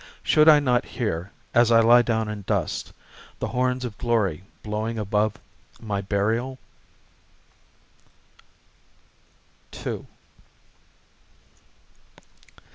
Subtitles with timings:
[0.23, 2.91] Should I not hear, as I lie down in dust,
[3.37, 5.33] The horns of glory blowing above
[5.79, 6.57] my burial?